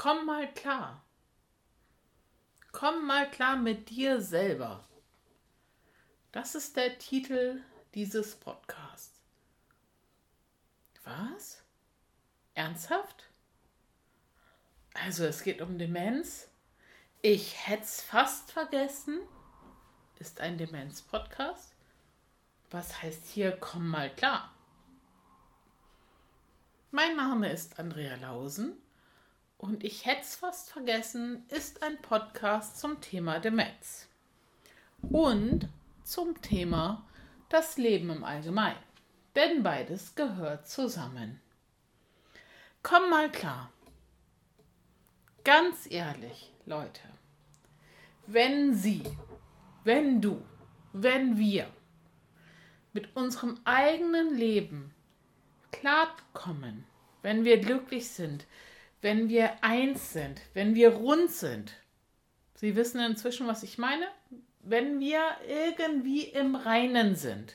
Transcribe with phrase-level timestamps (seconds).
[0.00, 1.02] Komm mal klar.
[2.70, 4.86] Komm mal klar mit dir selber.
[6.30, 7.60] Das ist der Titel
[7.94, 9.20] dieses Podcasts.
[11.02, 11.64] Was?
[12.54, 13.28] Ernsthaft?
[14.94, 16.48] Also es geht um Demenz.
[17.20, 19.18] Ich hätte es fast vergessen.
[20.20, 21.74] Ist ein Demenz-Podcast.
[22.70, 24.54] Was heißt hier, komm mal klar?
[26.92, 28.80] Mein Name ist Andrea Lausen
[29.58, 34.08] und ich hätte es fast vergessen, ist ein Podcast zum Thema Demenz
[35.02, 35.68] und
[36.04, 37.04] zum Thema
[37.48, 38.78] das Leben im Allgemeinen.
[39.34, 41.40] Denn beides gehört zusammen.
[42.82, 43.70] Komm mal klar.
[45.44, 47.02] Ganz ehrlich, Leute,
[48.26, 49.02] wenn Sie,
[49.84, 50.42] wenn du,
[50.92, 51.68] wenn wir
[52.92, 54.94] mit unserem eigenen Leben
[55.72, 56.84] klarkommen,
[57.22, 58.46] wenn wir glücklich sind,
[59.00, 61.72] wenn wir eins sind, wenn wir rund sind.
[62.54, 64.06] Sie wissen inzwischen, was ich meine?
[64.60, 67.54] Wenn wir irgendwie im Reinen sind,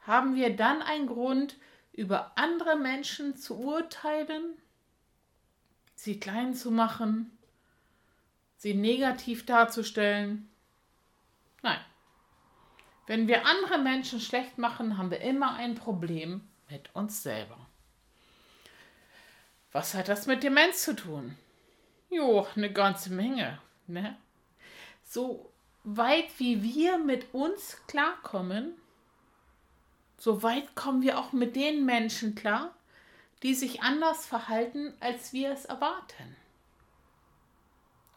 [0.00, 1.56] haben wir dann einen Grund,
[1.92, 4.56] über andere Menschen zu urteilen,
[5.94, 7.36] sie klein zu machen,
[8.56, 10.48] sie negativ darzustellen?
[11.62, 11.80] Nein.
[13.06, 17.66] Wenn wir andere Menschen schlecht machen, haben wir immer ein Problem mit uns selber.
[19.72, 21.36] Was hat das mit Demenz zu tun?
[22.10, 23.58] Jo, eine ganze Menge.
[23.86, 24.16] Ne?
[25.04, 25.50] So
[25.82, 28.74] weit wie wir mit uns klarkommen,
[30.18, 32.74] so weit kommen wir auch mit den Menschen klar,
[33.42, 36.36] die sich anders verhalten, als wir es erwarten.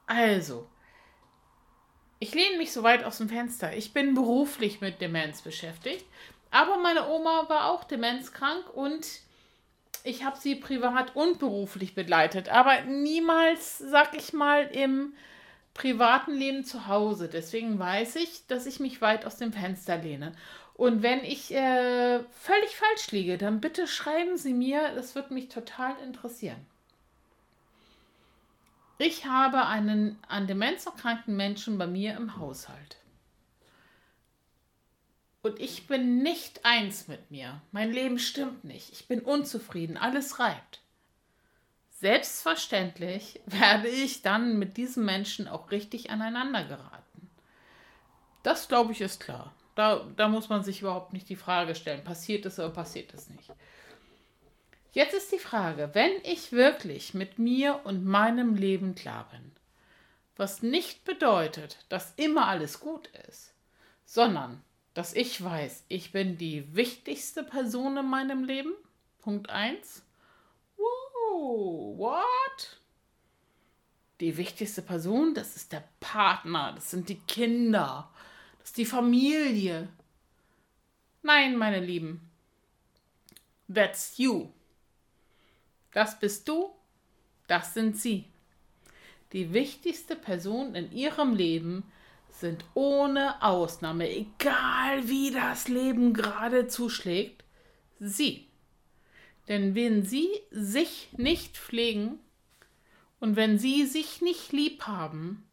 [0.05, 0.69] Also,
[2.19, 3.75] ich lehne mich so weit aus dem Fenster.
[3.75, 6.05] Ich bin beruflich mit Demenz beschäftigt,
[6.51, 9.05] aber meine Oma war auch demenzkrank und
[10.03, 15.13] ich habe sie privat und beruflich begleitet, aber niemals, sag ich mal, im
[15.73, 17.29] privaten Leben zu Hause.
[17.29, 20.33] Deswegen weiß ich, dass ich mich weit aus dem Fenster lehne.
[20.73, 25.49] Und wenn ich äh, völlig falsch liege, dann bitte schreiben Sie mir, das wird mich
[25.49, 26.65] total interessieren.
[28.97, 32.97] Ich habe einen an Demenz erkrankten Menschen bei mir im Haushalt.
[35.45, 37.61] Und ich bin nicht eins mit mir.
[37.71, 38.91] Mein Leben stimmt nicht.
[38.91, 39.95] Ich bin unzufrieden.
[39.95, 40.81] Alles reibt.
[41.91, 47.29] Selbstverständlich werde ich dann mit diesem Menschen auch richtig aneinander geraten.
[48.41, 49.53] Das, glaube ich, ist klar.
[49.75, 53.29] Da, da muss man sich überhaupt nicht die Frage stellen, passiert es oder passiert es
[53.29, 53.51] nicht.
[54.93, 59.51] Jetzt ist die Frage, wenn ich wirklich mit mir und meinem Leben klar bin,
[60.37, 63.53] was nicht bedeutet, dass immer alles gut ist,
[64.05, 64.64] sondern
[64.95, 68.73] dass ich weiß, ich bin die wichtigste Person in meinem Leben.
[69.19, 70.03] Punkt 1.
[70.77, 72.79] Wow, what?
[74.21, 78.09] Die wichtigste Person, das ist der Partner, das sind die Kinder,
[78.59, 79.89] das ist die Familie.
[81.21, 82.31] Nein, meine Lieben.
[83.71, 84.49] That's you.
[85.91, 86.73] Das bist du,
[87.47, 88.25] das sind sie.
[89.33, 91.95] Die wichtigste Person in ihrem Leben ist
[92.39, 97.43] sind ohne Ausnahme, egal wie das Leben gerade zuschlägt,
[97.99, 98.47] sie.
[99.47, 102.19] Denn wenn sie sich nicht pflegen
[103.19, 105.47] und wenn sie sich nicht lieb haben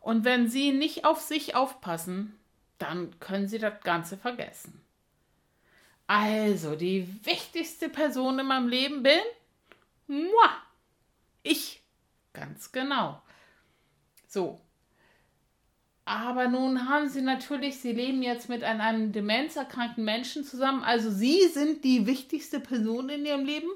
[0.00, 2.38] und wenn sie nicht auf sich aufpassen,
[2.78, 4.80] dann können sie das Ganze vergessen.
[6.06, 9.20] Also, die wichtigste Person in meinem Leben bin
[10.06, 10.48] moi.
[11.42, 11.82] Ich.
[12.32, 13.22] Ganz genau.
[14.28, 14.60] So,
[16.06, 20.84] aber nun haben sie natürlich, sie leben jetzt mit einem demenzerkrankten Menschen zusammen.
[20.84, 23.68] Also sie sind die wichtigste Person in ihrem Leben.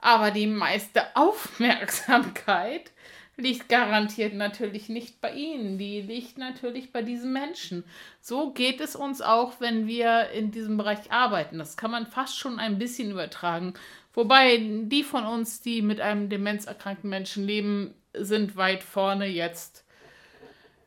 [0.00, 2.92] Aber die meiste Aufmerksamkeit
[3.36, 5.76] liegt garantiert natürlich nicht bei ihnen.
[5.76, 7.82] Die liegt natürlich bei diesem Menschen.
[8.20, 11.58] So geht es uns auch, wenn wir in diesem Bereich arbeiten.
[11.58, 13.74] Das kann man fast schon ein bisschen übertragen.
[14.14, 19.84] Wobei die von uns, die mit einem demenzerkrankten Menschen leben, sind weit vorne jetzt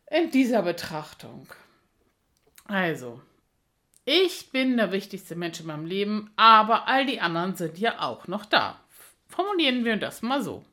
[0.10, 1.48] in dieser Betrachtung.
[2.66, 3.22] Also,
[4.06, 8.28] ich bin der wichtigste Mensch in meinem Leben, aber all die anderen sind ja auch
[8.28, 8.80] noch da.
[9.28, 10.64] Formulieren wir das mal so.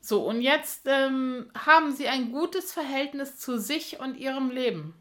[0.00, 4.94] So, und jetzt ähm, haben Sie ein gutes Verhältnis zu sich und Ihrem Leben.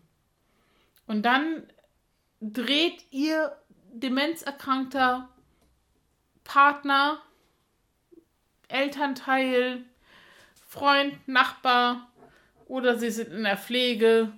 [1.07, 1.63] Und dann
[2.39, 3.57] dreht Ihr
[3.91, 5.29] demenzerkrankter
[6.43, 7.21] Partner,
[8.67, 9.83] Elternteil,
[10.67, 12.12] Freund, Nachbar,
[12.67, 14.31] oder sie sind in der Pflege.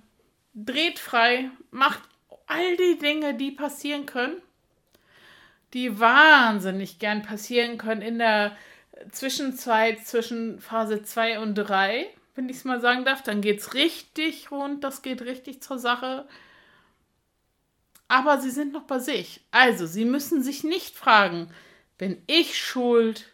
[0.54, 2.02] Dreht frei, macht
[2.46, 4.40] all die Dinge, die passieren können,
[5.74, 8.56] die wahnsinnig gern passieren können in der
[9.10, 13.22] Zwischenzeit zwischen Phase 2 und 3, wenn ich es mal sagen darf.
[13.22, 16.26] Dann geht es richtig rund, das geht richtig zur Sache.
[18.08, 19.40] Aber sie sind noch bei sich.
[19.50, 21.50] Also, sie müssen sich nicht fragen,
[21.98, 23.26] bin ich schuld?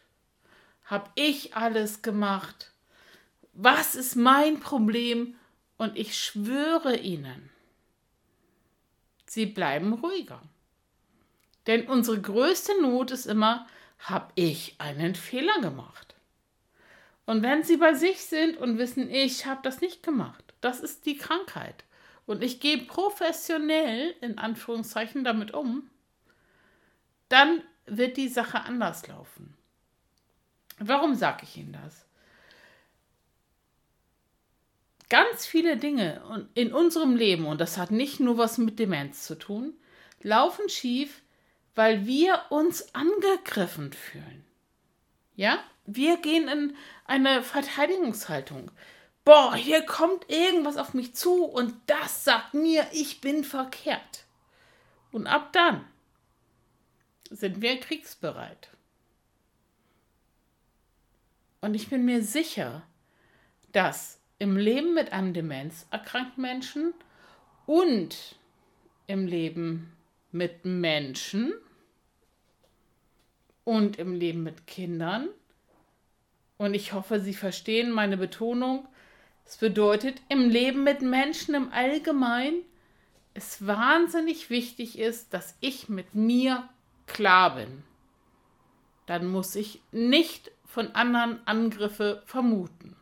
[0.85, 2.72] Hab ich alles gemacht?
[3.52, 5.34] Was ist mein Problem?
[5.76, 7.50] Und ich schwöre Ihnen,
[9.26, 10.40] sie bleiben ruhiger.
[11.66, 13.66] Denn unsere größte Not ist immer,
[13.99, 16.14] habe ich einen Fehler gemacht?
[17.25, 21.06] Und wenn sie bei sich sind und wissen, ich habe das nicht gemacht, das ist
[21.06, 21.84] die Krankheit.
[22.26, 25.88] Und ich gehe professionell in Anführungszeichen damit um,
[27.28, 29.56] dann wird die Sache anders laufen.
[30.78, 32.04] Warum sage ich Ihnen das?
[35.12, 39.35] Ganz viele Dinge in unserem Leben, und das hat nicht nur was mit Demenz zu
[39.35, 39.75] tun,
[40.23, 41.20] laufen schief,
[41.75, 44.43] weil wir uns angegriffen fühlen.
[45.37, 45.62] Ja?
[45.85, 46.75] Wir gehen in
[47.05, 48.70] eine Verteidigungshaltung.
[49.23, 54.25] Boah, hier kommt irgendwas auf mich zu und das sagt mir, ich bin verkehrt.
[55.11, 55.85] Und ab dann
[57.29, 58.70] sind wir kriegsbereit.
[61.61, 62.82] Und ich bin mir sicher,
[63.73, 66.94] dass im Leben mit einem demenzerkrankten Menschen
[67.65, 68.35] und
[69.06, 69.93] im Leben
[70.33, 71.55] mit Menschen
[73.62, 75.29] und im Leben mit Kindern.
[76.56, 78.89] Und ich hoffe, Sie verstehen meine Betonung.
[79.44, 82.65] Es bedeutet, im Leben mit Menschen im Allgemeinen
[83.35, 86.69] es wahnsinnig wichtig ist, dass ich mit mir
[87.06, 87.85] klar bin.
[89.06, 92.97] Dann muss ich nicht von anderen Angriffe vermuten.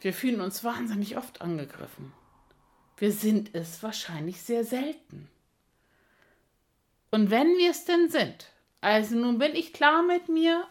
[0.00, 2.12] Wir fühlen uns wahnsinnig oft angegriffen.
[2.96, 5.28] Wir sind es wahrscheinlich sehr selten.
[7.10, 8.46] Und wenn wir es denn sind,
[8.80, 10.66] also nun bin ich klar mit mir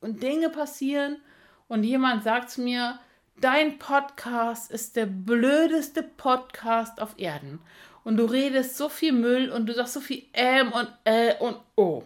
[0.00, 1.20] und Dinge passieren
[1.68, 3.00] und jemand sagt zu mir,
[3.40, 7.60] dein Podcast ist der blödeste Podcast auf Erden
[8.04, 11.58] und du redest so viel Müll und du sagst so viel ähm und äh und
[11.76, 12.04] oh.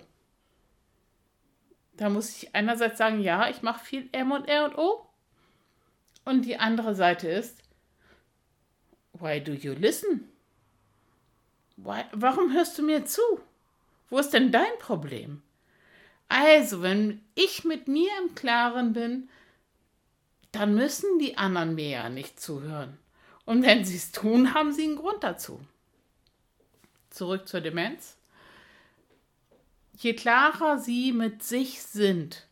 [1.97, 5.07] Da muss ich einerseits sagen, ja, ich mache viel M und R und O.
[6.25, 7.59] Und die andere Seite ist,
[9.13, 10.29] why do you listen?
[11.77, 13.23] Why, warum hörst du mir zu?
[14.11, 15.43] Wo ist denn dein Problem?
[16.29, 19.29] Also, wenn ich mit mir im Klaren bin,
[20.53, 22.97] dann müssen die anderen mir ja nicht zuhören.
[23.45, 25.61] Und wenn sie es tun, haben sie einen Grund dazu.
[27.11, 28.17] Zurück zur Demenz.
[29.97, 32.47] Je klarer sie mit sich sind,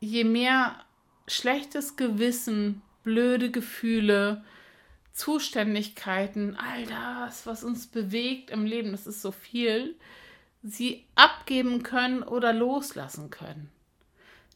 [0.00, 0.85] je mehr
[1.26, 4.44] schlechtes Gewissen, blöde Gefühle,
[5.12, 9.96] Zuständigkeiten, all das, was uns bewegt im Leben, das ist so viel,
[10.62, 13.70] sie abgeben können oder loslassen können.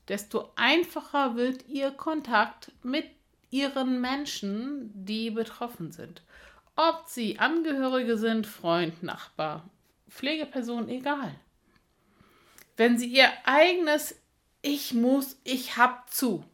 [0.09, 3.07] Desto einfacher wird ihr Kontakt mit
[3.51, 6.23] ihren Menschen, die betroffen sind.
[6.77, 9.69] Ob sie Angehörige sind, Freund, Nachbar,
[10.09, 11.35] Pflegeperson, egal.
[12.77, 14.17] Wenn sie ihr eigenes
[14.63, 16.45] Ich muss, ich hab zu,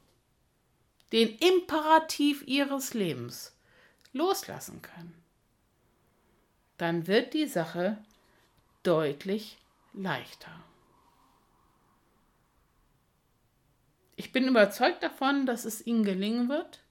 [1.16, 3.56] den Imperativ ihres Lebens
[4.12, 5.14] loslassen können,
[6.76, 7.96] dann wird die Sache
[8.82, 9.56] deutlich
[9.94, 10.50] leichter.
[14.16, 16.82] Ich bin überzeugt davon, dass es Ihnen gelingen wird.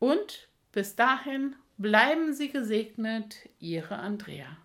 [0.00, 4.56] Und bis dahin bleiben Sie gesegnet, Ihre Andrea.